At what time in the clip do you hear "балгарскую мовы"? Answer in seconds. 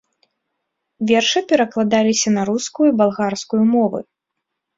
3.03-3.99